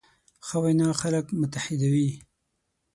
ښه 0.47 0.57
وینا 0.63 0.89
خلک 1.01 1.25
متحدوي. 1.39 2.09